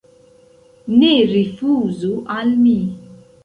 [1.03, 2.77] Ne rifuzu al mi.